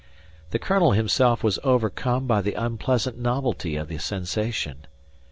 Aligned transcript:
The 0.49 0.57
colonel 0.57 0.93
himself 0.93 1.43
was 1.43 1.59
overcome 1.63 2.25
by 2.25 2.41
the 2.41 2.55
unpleasant 2.55 3.19
novelty 3.19 3.75
of 3.75 3.87
the 3.87 3.99
sensation. 3.99 4.87